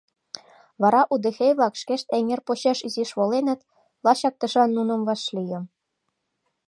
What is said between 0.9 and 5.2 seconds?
удэхей-влак шкешт эҥер почеш изиш воленыт, лачак тышан нуным